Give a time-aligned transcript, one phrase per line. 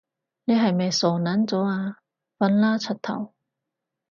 [0.45, 1.99] 你係咪傻撚咗啊？
[2.39, 3.35] 瞓啦柒頭